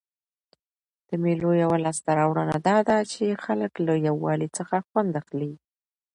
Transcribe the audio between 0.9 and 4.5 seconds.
د مېلو یوه لاسته راوړنه دا ده، چي خلک له یووالي